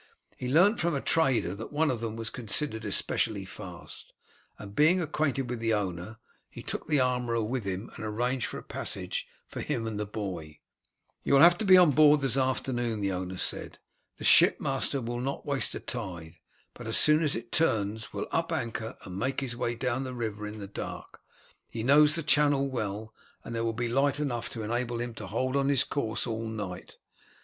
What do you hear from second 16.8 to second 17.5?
as soon as